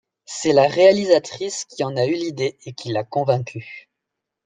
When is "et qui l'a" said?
2.65-3.03